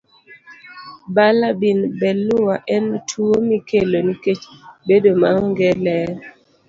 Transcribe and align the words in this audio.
Balaa 1.15 1.57
bin 1.61 1.79
beleua 1.99 2.55
en 2.75 2.85
tuwo 3.09 3.35
mikelo 3.47 3.99
nikech 4.07 4.43
bedo 4.87 5.09
maonge 5.21 5.69
ler. 5.83 6.09